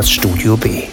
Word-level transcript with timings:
das 0.00 0.12
Studio 0.12 0.56
B. 0.56 0.84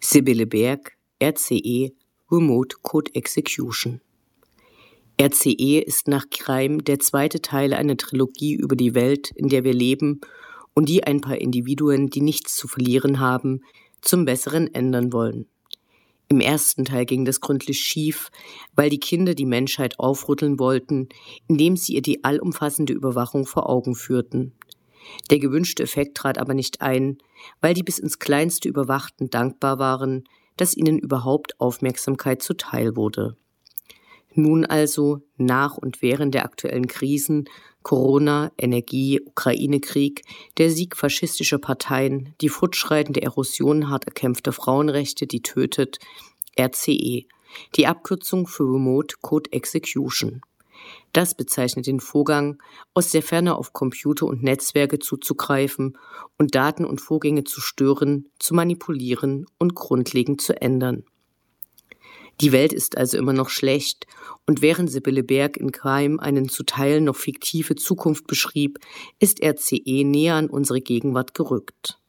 Sibylle 0.00 0.46
Berg, 0.46 0.96
RCE, 1.22 1.92
Remote 2.30 2.76
Code 2.80 3.14
Execution. 3.14 4.00
RCE 5.20 5.80
ist 5.80 6.08
nach 6.08 6.24
Crime 6.30 6.78
der 6.78 6.98
zweite 6.98 7.42
Teil 7.42 7.74
einer 7.74 7.98
Trilogie 7.98 8.54
über 8.54 8.74
die 8.74 8.94
Welt, 8.94 9.32
in 9.32 9.50
der 9.50 9.64
wir 9.64 9.74
leben 9.74 10.22
und 10.72 10.88
die 10.88 11.04
ein 11.04 11.20
paar 11.20 11.36
Individuen, 11.36 12.08
die 12.08 12.22
nichts 12.22 12.56
zu 12.56 12.68
verlieren 12.68 13.20
haben, 13.20 13.60
zum 14.00 14.24
Besseren 14.24 14.72
ändern 14.72 15.12
wollen. 15.12 15.46
Im 16.28 16.40
ersten 16.40 16.86
Teil 16.86 17.04
ging 17.04 17.26
das 17.26 17.42
gründlich 17.42 17.80
schief, 17.80 18.30
weil 18.74 18.88
die 18.88 18.98
Kinder 18.98 19.34
die 19.34 19.44
Menschheit 19.44 20.00
aufrütteln 20.00 20.58
wollten, 20.58 21.10
indem 21.48 21.76
sie 21.76 21.96
ihr 21.96 22.02
die 22.02 22.24
allumfassende 22.24 22.94
Überwachung 22.94 23.44
vor 23.44 23.68
Augen 23.68 23.94
führten. 23.94 24.54
Der 25.30 25.38
gewünschte 25.38 25.82
Effekt 25.82 26.16
trat 26.16 26.38
aber 26.38 26.54
nicht 26.54 26.80
ein, 26.80 27.18
weil 27.60 27.74
die 27.74 27.82
bis 27.82 27.98
ins 27.98 28.18
Kleinste 28.18 28.68
Überwachten 28.68 29.30
dankbar 29.30 29.78
waren, 29.78 30.24
dass 30.56 30.76
ihnen 30.76 30.98
überhaupt 30.98 31.58
Aufmerksamkeit 31.60 32.42
zuteil 32.42 32.96
wurde. 32.96 33.36
Nun 34.36 34.64
also, 34.64 35.20
nach 35.36 35.76
und 35.76 36.02
während 36.02 36.34
der 36.34 36.44
aktuellen 36.44 36.88
Krisen, 36.88 37.48
Corona, 37.84 38.50
Energie, 38.58 39.20
Ukraine-Krieg, 39.24 40.22
der 40.58 40.70
Sieg 40.70 40.96
faschistischer 40.96 41.58
Parteien, 41.58 42.34
die 42.40 42.48
fortschreitende 42.48 43.22
Erosion 43.22 43.90
hart 43.90 44.06
erkämpfter 44.06 44.52
Frauenrechte, 44.52 45.26
die 45.28 45.42
tötet, 45.42 45.98
RCE, 46.58 47.26
die 47.76 47.86
Abkürzung 47.86 48.48
für 48.48 48.64
Remote 48.64 49.16
Code 49.20 49.52
Execution. 49.52 50.40
Das 51.12 51.34
bezeichnet 51.34 51.86
den 51.86 52.00
Vorgang, 52.00 52.62
aus 52.92 53.10
der 53.10 53.22
Ferne 53.22 53.56
auf 53.56 53.72
Computer 53.72 54.26
und 54.26 54.42
Netzwerke 54.42 54.98
zuzugreifen 54.98 55.96
und 56.38 56.54
Daten 56.54 56.84
und 56.84 57.00
Vorgänge 57.00 57.44
zu 57.44 57.60
stören, 57.60 58.26
zu 58.38 58.54
manipulieren 58.54 59.46
und 59.58 59.74
grundlegend 59.74 60.40
zu 60.40 60.60
ändern. 60.60 61.04
Die 62.40 62.52
Welt 62.52 62.72
ist 62.72 62.96
also 62.98 63.16
immer 63.16 63.32
noch 63.32 63.48
schlecht, 63.48 64.06
und 64.46 64.60
während 64.60 64.90
Sibylle 64.90 65.22
Berg 65.22 65.56
in 65.56 65.70
Crime 65.70 66.20
einen 66.20 66.48
zu 66.48 66.64
Teilen 66.64 67.04
noch 67.04 67.16
fiktive 67.16 67.76
Zukunft 67.76 68.26
beschrieb, 68.26 68.78
ist 69.20 69.42
RCE 69.42 70.04
näher 70.04 70.34
an 70.34 70.50
unsere 70.50 70.80
Gegenwart 70.80 71.34
gerückt. 71.34 72.00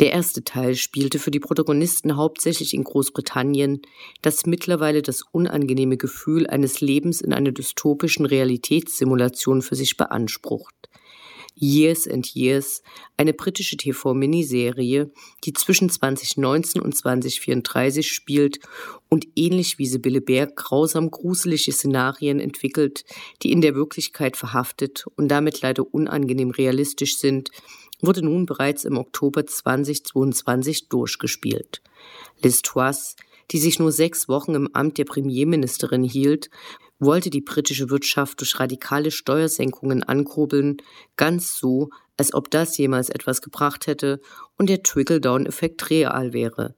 Der 0.00 0.12
erste 0.12 0.42
Teil 0.42 0.74
spielte 0.74 1.20
für 1.20 1.30
die 1.30 1.40
Protagonisten 1.40 2.16
hauptsächlich 2.16 2.74
in 2.74 2.82
Großbritannien, 2.82 3.82
das 4.22 4.44
mittlerweile 4.44 5.02
das 5.02 5.22
unangenehme 5.30 5.96
Gefühl 5.96 6.48
eines 6.48 6.80
Lebens 6.80 7.20
in 7.20 7.32
einer 7.32 7.52
dystopischen 7.52 8.26
Realitätssimulation 8.26 9.62
für 9.62 9.76
sich 9.76 9.96
beansprucht. 9.96 10.74
Years 11.56 12.08
and 12.08 12.34
Years, 12.34 12.82
eine 13.16 13.32
britische 13.32 13.76
TV-Miniserie, 13.76 15.12
die 15.44 15.52
zwischen 15.52 15.88
2019 15.88 16.82
und 16.82 16.96
2034 16.96 18.10
spielt 18.10 18.58
und 19.08 19.28
ähnlich 19.36 19.78
wie 19.78 19.86
Sibylle 19.86 20.20
Berg 20.20 20.56
grausam 20.56 21.12
gruselige 21.12 21.70
Szenarien 21.70 22.40
entwickelt, 22.40 23.04
die 23.42 23.52
in 23.52 23.60
der 23.60 23.76
Wirklichkeit 23.76 24.36
verhaftet 24.36 25.06
und 25.14 25.28
damit 25.28 25.60
leider 25.60 25.94
unangenehm 25.94 26.50
realistisch 26.50 27.18
sind, 27.18 27.50
wurde 28.00 28.22
nun 28.22 28.46
bereits 28.46 28.84
im 28.84 28.98
Oktober 28.98 29.46
2022 29.46 30.88
durchgespielt. 30.88 31.82
Liz 32.42 32.62
Truss, 32.62 33.16
die 33.50 33.58
sich 33.58 33.78
nur 33.78 33.92
sechs 33.92 34.28
Wochen 34.28 34.54
im 34.54 34.74
Amt 34.74 34.98
der 34.98 35.04
Premierministerin 35.04 36.04
hielt, 36.04 36.50
wollte 36.98 37.30
die 37.30 37.40
britische 37.40 37.90
Wirtschaft 37.90 38.40
durch 38.40 38.58
radikale 38.58 39.10
Steuersenkungen 39.10 40.02
ankurbeln, 40.02 40.78
ganz 41.16 41.58
so, 41.58 41.90
als 42.16 42.34
ob 42.34 42.50
das 42.50 42.76
jemals 42.78 43.10
etwas 43.10 43.42
gebracht 43.42 43.86
hätte 43.86 44.20
und 44.56 44.68
der 44.68 44.82
Trickle-Down-Effekt 44.82 45.90
real 45.90 46.32
wäre, 46.32 46.74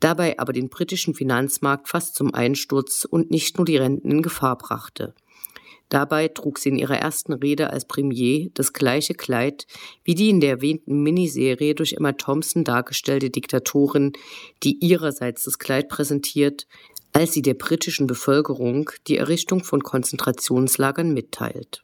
dabei 0.00 0.38
aber 0.38 0.52
den 0.52 0.68
britischen 0.68 1.14
Finanzmarkt 1.14 1.88
fast 1.88 2.16
zum 2.16 2.34
Einsturz 2.34 3.06
und 3.08 3.30
nicht 3.30 3.56
nur 3.56 3.64
die 3.64 3.76
Renten 3.76 4.10
in 4.10 4.22
Gefahr 4.22 4.58
brachte. 4.58 5.14
Dabei 5.90 6.28
trug 6.28 6.58
sie 6.58 6.70
in 6.70 6.78
ihrer 6.78 6.96
ersten 6.96 7.32
Rede 7.32 7.70
als 7.70 7.84
Premier 7.84 8.48
das 8.54 8.72
gleiche 8.72 9.14
Kleid 9.14 9.66
wie 10.04 10.14
die 10.14 10.30
in 10.30 10.40
der 10.40 10.50
erwähnten 10.50 11.02
Miniserie 11.02 11.74
durch 11.74 11.94
Emma 11.94 12.12
Thompson 12.12 12.64
dargestellte 12.64 13.28
Diktatorin, 13.28 14.12
die 14.62 14.78
ihrerseits 14.80 15.44
das 15.44 15.58
Kleid 15.58 15.88
präsentiert, 15.88 16.66
als 17.12 17.32
sie 17.32 17.42
der 17.42 17.54
britischen 17.54 18.06
Bevölkerung 18.06 18.90
die 19.08 19.16
Errichtung 19.16 19.64
von 19.64 19.82
Konzentrationslagern 19.82 21.12
mitteilt. 21.12 21.82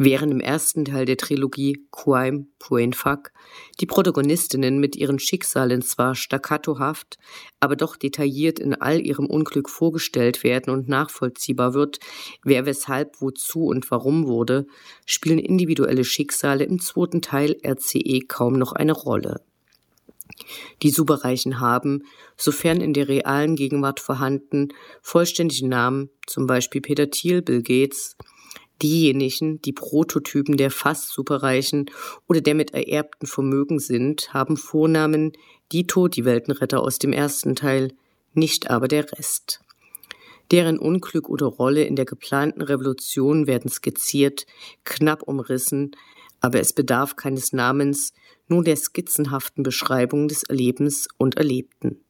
Während 0.00 0.30
im 0.30 0.38
ersten 0.38 0.84
Teil 0.84 1.06
der 1.06 1.16
Trilogie 1.16 1.84
Crime, 1.90 2.46
Brainfuck 2.60 3.32
die 3.80 3.86
Protagonistinnen 3.86 4.78
mit 4.78 4.94
ihren 4.94 5.18
Schicksalen 5.18 5.82
zwar 5.82 6.14
staccatohaft, 6.14 7.18
aber 7.58 7.74
doch 7.74 7.96
detailliert 7.96 8.60
in 8.60 8.74
all 8.74 9.04
ihrem 9.04 9.26
Unglück 9.26 9.68
vorgestellt 9.68 10.44
werden 10.44 10.72
und 10.72 10.88
nachvollziehbar 10.88 11.74
wird, 11.74 11.98
wer 12.44 12.64
weshalb, 12.64 13.20
wozu 13.20 13.66
und 13.66 13.90
warum 13.90 14.28
wurde, 14.28 14.68
spielen 15.04 15.40
individuelle 15.40 16.04
Schicksale 16.04 16.62
im 16.62 16.78
zweiten 16.78 17.20
Teil 17.20 17.56
RCE 17.66 18.20
kaum 18.28 18.52
noch 18.52 18.74
eine 18.74 18.92
Rolle. 18.92 19.40
Die 20.82 20.90
Superreichen 20.90 21.58
haben, 21.58 22.04
sofern 22.36 22.80
in 22.80 22.92
der 22.92 23.08
realen 23.08 23.56
Gegenwart 23.56 23.98
vorhanden, 23.98 24.68
vollständige 25.02 25.66
Namen, 25.66 26.10
zum 26.24 26.46
Beispiel 26.46 26.82
Peter 26.82 27.10
Thiel, 27.10 27.42
Bill 27.42 27.62
Gates, 27.62 28.16
Diejenigen, 28.82 29.60
die 29.62 29.72
Prototypen 29.72 30.56
der 30.56 30.70
fast 30.70 31.12
Superreichen 31.12 31.90
oder 32.28 32.40
der 32.40 32.54
mit 32.54 32.74
ererbten 32.74 33.26
Vermögen 33.26 33.80
sind, 33.80 34.32
haben 34.32 34.56
Vornamen 34.56 35.32
Dito, 35.72 36.06
die 36.06 36.24
Weltenretter 36.24 36.80
aus 36.80 36.98
dem 36.98 37.12
ersten 37.12 37.56
Teil, 37.56 37.92
nicht 38.34 38.70
aber 38.70 38.86
der 38.86 39.10
Rest. 39.12 39.60
Deren 40.50 40.78
Unglück 40.78 41.28
oder 41.28 41.46
Rolle 41.46 41.84
in 41.84 41.96
der 41.96 42.04
geplanten 42.04 42.62
Revolution 42.62 43.46
werden 43.46 43.70
skizziert, 43.70 44.46
knapp 44.84 45.22
umrissen, 45.22 45.90
aber 46.40 46.60
es 46.60 46.72
bedarf 46.72 47.16
keines 47.16 47.52
Namens, 47.52 48.12
nur 48.46 48.64
der 48.64 48.76
skizzenhaften 48.76 49.62
Beschreibung 49.62 50.28
des 50.28 50.44
Erlebens 50.44 51.08
und 51.18 51.36
Erlebten. 51.36 52.04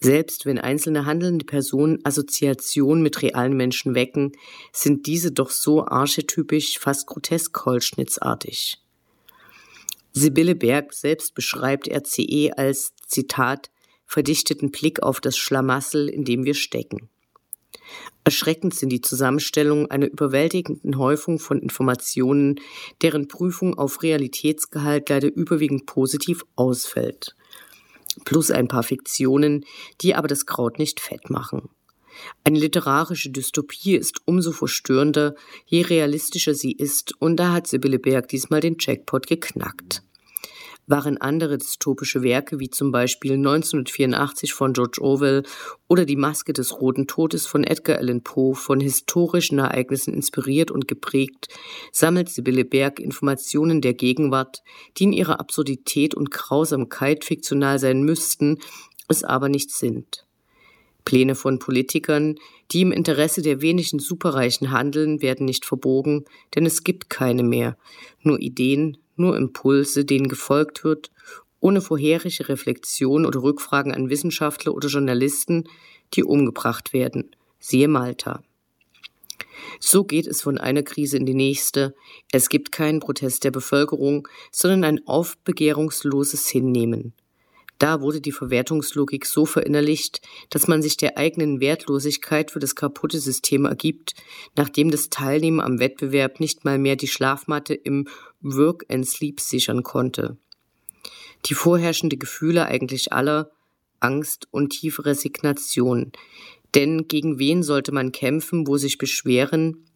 Selbst 0.00 0.46
wenn 0.46 0.58
einzelne 0.58 1.06
handelnde 1.06 1.44
Personen 1.44 1.98
Assoziationen 2.04 3.02
mit 3.02 3.20
realen 3.22 3.56
Menschen 3.56 3.94
wecken, 3.94 4.32
sind 4.72 5.06
diese 5.06 5.32
doch 5.32 5.50
so 5.50 5.86
archetypisch, 5.86 6.78
fast 6.78 7.06
grotesk 7.06 7.64
holzschnittsartig. 7.64 8.78
Sibylle 10.12 10.54
Berg 10.54 10.94
selbst 10.94 11.34
beschreibt 11.34 11.88
RCE 11.88 12.56
als, 12.56 12.92
Zitat, 13.06 13.70
verdichteten 14.06 14.70
Blick 14.70 15.02
auf 15.02 15.20
das 15.20 15.36
Schlamassel, 15.36 16.08
in 16.08 16.24
dem 16.24 16.44
wir 16.44 16.54
stecken. 16.54 17.08
Erschreckend 18.24 18.74
sind 18.74 18.90
die 18.90 19.00
Zusammenstellungen 19.00 19.90
einer 19.90 20.06
überwältigenden 20.06 20.98
Häufung 20.98 21.38
von 21.38 21.60
Informationen, 21.60 22.60
deren 23.02 23.28
Prüfung 23.28 23.78
auf 23.78 24.02
Realitätsgehalt 24.02 25.08
leider 25.08 25.28
überwiegend 25.34 25.86
positiv 25.86 26.44
ausfällt. 26.54 27.34
Plus 28.24 28.50
ein 28.50 28.68
paar 28.68 28.82
Fiktionen, 28.82 29.64
die 30.00 30.14
aber 30.14 30.28
das 30.28 30.46
Kraut 30.46 30.78
nicht 30.78 31.00
fett 31.00 31.30
machen. 31.30 31.68
Eine 32.44 32.58
literarische 32.58 33.30
Dystopie 33.30 33.94
ist 33.94 34.20
umso 34.24 34.52
verstörender, 34.52 35.34
je 35.66 35.82
realistischer 35.82 36.54
sie 36.54 36.72
ist, 36.72 37.12
und 37.20 37.36
da 37.36 37.52
hat 37.52 37.66
Sibylle 37.66 37.98
Berg 37.98 38.28
diesmal 38.28 38.60
den 38.60 38.76
Jackpot 38.78 39.26
geknackt 39.26 40.02
waren 40.88 41.18
andere 41.18 41.58
dystopische 41.58 42.22
Werke 42.22 42.58
wie 42.58 42.70
zum 42.70 42.90
Beispiel 42.90 43.34
1984 43.34 44.54
von 44.54 44.72
George 44.72 44.98
Orwell 45.00 45.44
oder 45.86 46.04
Die 46.04 46.16
Maske 46.16 46.52
des 46.52 46.80
Roten 46.80 47.06
Todes 47.06 47.46
von 47.46 47.62
Edgar 47.62 47.98
Allan 47.98 48.22
Poe 48.22 48.54
von 48.54 48.80
historischen 48.80 49.58
Ereignissen 49.58 50.14
inspiriert 50.14 50.70
und 50.70 50.88
geprägt, 50.88 51.48
sammelt 51.92 52.30
Sibylle 52.30 52.64
Berg 52.64 52.98
Informationen 52.98 53.80
der 53.80 53.94
Gegenwart, 53.94 54.62
die 54.96 55.04
in 55.04 55.12
ihrer 55.12 55.40
Absurdität 55.40 56.14
und 56.14 56.30
Grausamkeit 56.30 57.24
fiktional 57.24 57.78
sein 57.78 58.02
müssten, 58.02 58.58
es 59.08 59.24
aber 59.24 59.48
nicht 59.48 59.70
sind. 59.70 60.24
Pläne 61.04 61.34
von 61.34 61.58
Politikern, 61.58 62.34
die 62.70 62.82
im 62.82 62.92
Interesse 62.92 63.40
der 63.40 63.62
wenigen 63.62 63.98
Superreichen 63.98 64.72
handeln, 64.72 65.22
werden 65.22 65.46
nicht 65.46 65.64
verbogen, 65.64 66.26
denn 66.54 66.66
es 66.66 66.84
gibt 66.84 67.08
keine 67.08 67.42
mehr, 67.42 67.78
nur 68.20 68.38
Ideen, 68.40 68.98
nur 69.18 69.36
Impulse, 69.36 70.04
denen 70.04 70.28
gefolgt 70.28 70.84
wird, 70.84 71.10
ohne 71.60 71.80
vorherige 71.80 72.48
Reflexion 72.48 73.26
oder 73.26 73.42
Rückfragen 73.42 73.92
an 73.92 74.10
Wissenschaftler 74.10 74.74
oder 74.74 74.88
Journalisten, 74.88 75.64
die 76.14 76.24
umgebracht 76.24 76.92
werden. 76.92 77.34
Siehe 77.58 77.88
Malta. 77.88 78.42
So 79.80 80.04
geht 80.04 80.26
es 80.26 80.42
von 80.42 80.58
einer 80.58 80.82
Krise 80.82 81.16
in 81.16 81.26
die 81.26 81.34
nächste. 81.34 81.94
Es 82.32 82.48
gibt 82.48 82.72
keinen 82.72 83.00
Protest 83.00 83.44
der 83.44 83.50
Bevölkerung, 83.50 84.28
sondern 84.50 84.84
ein 84.84 85.06
aufbegehrungsloses 85.06 86.48
Hinnehmen. 86.48 87.12
Da 87.78 88.00
wurde 88.00 88.20
die 88.20 88.32
Verwertungslogik 88.32 89.24
so 89.24 89.46
verinnerlicht, 89.46 90.20
dass 90.50 90.66
man 90.66 90.82
sich 90.82 90.96
der 90.96 91.16
eigenen 91.16 91.60
Wertlosigkeit 91.60 92.50
für 92.50 92.58
das 92.58 92.74
kaputte 92.74 93.20
System 93.20 93.64
ergibt, 93.64 94.14
nachdem 94.56 94.90
das 94.90 95.10
Teilnehmen 95.10 95.60
am 95.60 95.78
Wettbewerb 95.78 96.40
nicht 96.40 96.64
mal 96.64 96.78
mehr 96.78 96.96
die 96.96 97.06
Schlafmatte 97.06 97.74
im 97.74 98.08
Work 98.40 98.84
and 98.88 99.06
Sleep 99.08 99.40
sichern 99.40 99.84
konnte. 99.84 100.36
Die 101.46 101.54
vorherrschende 101.54 102.16
Gefühle 102.16 102.66
eigentlich 102.66 103.12
aller, 103.12 103.52
Angst 104.00 104.48
und 104.50 104.70
tiefe 104.70 105.04
Resignation. 105.04 106.12
Denn 106.74 107.08
gegen 107.08 107.38
wen 107.38 107.62
sollte 107.62 107.92
man 107.92 108.12
kämpfen, 108.12 108.66
wo 108.66 108.76
sich 108.76 108.98
beschweren, 108.98 109.87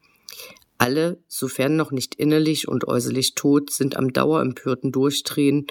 alle, 0.83 1.23
sofern 1.29 1.77
noch 1.77 1.93
nicht 1.93 2.17
innerlich 2.17 2.67
und 2.67 2.89
äußerlich 2.89 3.37
tot, 3.37 3.71
sind 3.71 3.97
am 3.97 4.13
dauerempörten 4.13 4.91
Durchdrehen, 4.91 5.69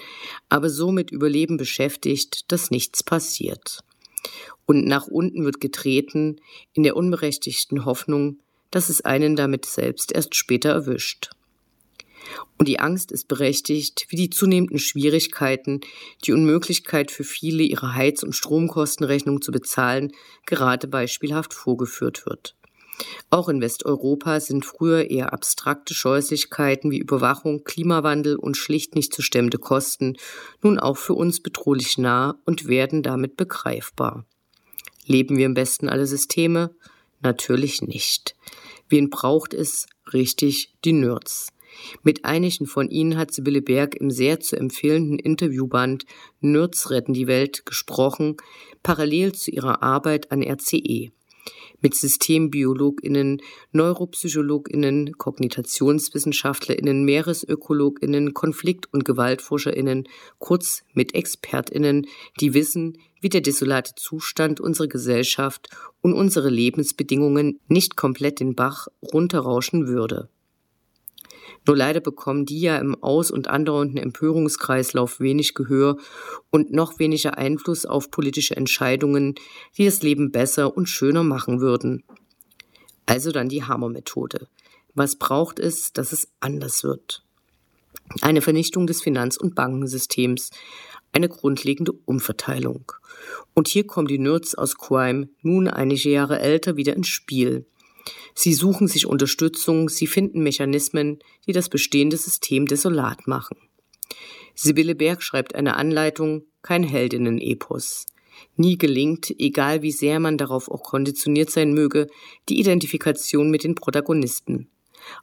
aber 0.48 0.70
so 0.70 0.90
mit 0.90 1.10
Überleben 1.10 1.58
beschäftigt, 1.58 2.50
dass 2.50 2.70
nichts 2.70 3.02
passiert. 3.02 3.84
Und 4.64 4.86
nach 4.86 5.08
unten 5.08 5.44
wird 5.44 5.60
getreten, 5.60 6.40
in 6.72 6.82
der 6.82 6.96
unberechtigten 6.96 7.84
Hoffnung, 7.84 8.38
dass 8.70 8.88
es 8.88 9.02
einen 9.02 9.36
damit 9.36 9.66
selbst 9.66 10.12
erst 10.12 10.34
später 10.34 10.70
erwischt. 10.70 11.28
Und 12.56 12.66
die 12.66 12.80
Angst 12.80 13.12
ist 13.12 13.28
berechtigt, 13.28 14.06
wie 14.08 14.16
die 14.16 14.30
zunehmenden 14.30 14.78
Schwierigkeiten, 14.78 15.80
die 16.24 16.32
Unmöglichkeit 16.32 17.10
für 17.10 17.24
viele, 17.24 17.64
ihre 17.64 17.94
Heiz- 17.94 18.22
und 18.22 18.32
Stromkostenrechnung 18.32 19.42
zu 19.42 19.52
bezahlen, 19.52 20.12
gerade 20.46 20.88
beispielhaft 20.88 21.52
vorgeführt 21.52 22.24
wird. 22.24 22.56
Auch 23.30 23.48
in 23.48 23.60
Westeuropa 23.60 24.40
sind 24.40 24.64
früher 24.64 25.10
eher 25.10 25.32
abstrakte 25.32 25.94
Scheußlichkeiten 25.94 26.90
wie 26.90 26.98
Überwachung, 26.98 27.64
Klimawandel 27.64 28.36
und 28.36 28.56
schlicht 28.56 28.94
nicht 28.94 29.14
zu 29.14 29.22
stemmende 29.22 29.58
Kosten 29.58 30.16
nun 30.62 30.78
auch 30.78 30.96
für 30.96 31.14
uns 31.14 31.40
bedrohlich 31.40 31.98
nah 31.98 32.38
und 32.44 32.68
werden 32.68 33.02
damit 33.02 33.36
begreifbar. 33.36 34.26
Leben 35.06 35.36
wir 35.36 35.46
im 35.46 35.54
besten 35.54 35.88
aller 35.88 36.06
Systeme? 36.06 36.74
Natürlich 37.20 37.82
nicht. 37.82 38.36
Wen 38.88 39.10
braucht 39.10 39.54
es? 39.54 39.86
Richtig, 40.12 40.74
die 40.84 40.92
Nerds. 40.92 41.48
Mit 42.02 42.26
einigen 42.26 42.66
von 42.66 42.90
ihnen 42.90 43.16
hat 43.16 43.32
Sibylle 43.32 43.62
Berg 43.62 43.94
im 43.94 44.10
sehr 44.10 44.40
zu 44.40 44.56
empfehlenden 44.56 45.18
Interviewband 45.18 46.04
Nerds 46.40 46.90
retten 46.90 47.14
die 47.14 47.26
Welt 47.26 47.64
gesprochen, 47.64 48.36
parallel 48.82 49.32
zu 49.32 49.50
ihrer 49.50 49.82
Arbeit 49.82 50.30
an 50.30 50.42
RCE 50.42 51.12
mit 51.80 51.94
SystembiologInnen, 51.94 53.42
NeuropsychologInnen, 53.72 55.18
KognitationswissenschaftlerInnen, 55.18 57.04
MeeresökologInnen, 57.04 58.34
Konflikt- 58.34 58.92
und 58.92 59.04
GewaltforscherInnen, 59.04 60.08
kurz 60.38 60.84
mit 60.94 61.14
ExpertInnen, 61.14 62.06
die 62.40 62.54
wissen, 62.54 62.98
wie 63.20 63.28
der 63.28 63.40
desolate 63.40 63.94
Zustand 63.94 64.60
unserer 64.60 64.88
Gesellschaft 64.88 65.68
und 66.00 66.12
unsere 66.14 66.50
Lebensbedingungen 66.50 67.60
nicht 67.68 67.96
komplett 67.96 68.40
den 68.40 68.54
Bach 68.54 68.88
runterrauschen 69.02 69.86
würde. 69.86 70.28
Nur 71.66 71.76
leider 71.76 72.00
bekommen 72.00 72.46
die 72.46 72.60
ja 72.60 72.78
im 72.78 73.00
aus- 73.02 73.30
und 73.30 73.48
andauernden 73.48 73.98
Empörungskreislauf 73.98 75.20
wenig 75.20 75.54
Gehör 75.54 75.96
und 76.50 76.72
noch 76.72 76.98
weniger 76.98 77.38
Einfluss 77.38 77.86
auf 77.86 78.10
politische 78.10 78.56
Entscheidungen, 78.56 79.34
die 79.76 79.84
das 79.84 80.02
Leben 80.02 80.32
besser 80.32 80.76
und 80.76 80.88
schöner 80.88 81.22
machen 81.22 81.60
würden. 81.60 82.04
Also 83.06 83.32
dann 83.32 83.48
die 83.48 83.64
Hammer-Methode. 83.64 84.48
Was 84.94 85.16
braucht 85.16 85.58
es, 85.58 85.92
dass 85.92 86.12
es 86.12 86.28
anders 86.40 86.84
wird? 86.84 87.24
Eine 88.20 88.42
Vernichtung 88.42 88.86
des 88.86 89.00
Finanz- 89.00 89.36
und 89.36 89.54
Bankensystems, 89.54 90.50
eine 91.12 91.28
grundlegende 91.28 91.92
Umverteilung. 92.04 92.92
Und 93.54 93.68
hier 93.68 93.86
kommen 93.86 94.08
die 94.08 94.18
Nerds 94.18 94.54
aus 94.54 94.76
Crime, 94.76 95.28
nun 95.42 95.68
einige 95.68 96.10
Jahre 96.10 96.40
älter, 96.40 96.76
wieder 96.76 96.94
ins 96.94 97.08
Spiel. 97.08 97.66
Sie 98.34 98.54
suchen 98.54 98.88
sich 98.88 99.06
Unterstützung, 99.06 99.88
sie 99.88 100.06
finden 100.06 100.42
Mechanismen, 100.42 101.18
die 101.46 101.52
das 101.52 101.68
bestehende 101.68 102.16
System 102.16 102.66
desolat 102.66 103.26
machen. 103.26 103.56
Sibylle 104.54 104.94
Berg 104.94 105.22
schreibt 105.22 105.54
eine 105.54 105.76
Anleitung, 105.76 106.44
kein 106.62 106.82
Heldinnen-Epos. 106.82 108.06
Nie 108.56 108.76
gelingt, 108.76 109.34
egal 109.38 109.82
wie 109.82 109.92
sehr 109.92 110.20
man 110.20 110.38
darauf 110.38 110.70
auch 110.70 110.82
konditioniert 110.82 111.50
sein 111.50 111.72
möge, 111.72 112.08
die 112.48 112.58
Identifikation 112.58 113.50
mit 113.50 113.64
den 113.64 113.74
Protagonisten. 113.74 114.68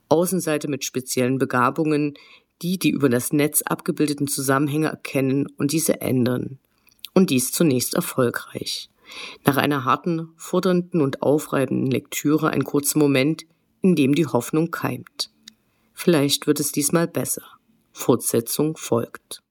Außenseite 0.08 0.68
mit 0.68 0.84
speziellen 0.84 1.38
Begabungen, 1.38 2.14
die 2.62 2.78
die 2.78 2.90
über 2.90 3.08
das 3.08 3.32
Netz 3.32 3.62
abgebildeten 3.62 4.26
Zusammenhänge 4.26 4.88
erkennen 4.88 5.46
und 5.56 5.72
diese 5.72 6.00
ändern. 6.00 6.58
Und 7.14 7.30
dies 7.30 7.52
zunächst 7.52 7.94
erfolgreich. 7.94 8.90
Nach 9.44 9.56
einer 9.56 9.84
harten, 9.84 10.28
fordernden 10.36 11.00
und 11.00 11.22
aufreibenden 11.22 11.90
Lektüre 11.90 12.50
ein 12.50 12.64
kurzer 12.64 12.98
Moment, 12.98 13.46
in 13.82 13.96
dem 13.96 14.14
die 14.14 14.26
Hoffnung 14.26 14.70
keimt. 14.70 15.30
Vielleicht 15.92 16.46
wird 16.46 16.60
es 16.60 16.72
diesmal 16.72 17.08
besser. 17.08 17.42
Fortsetzung 17.92 18.76
folgt. 18.76 19.42